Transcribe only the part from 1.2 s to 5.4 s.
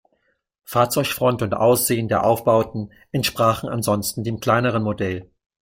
und Aussehen der Aufbauten entsprachen ansonsten dem kleineren Modell.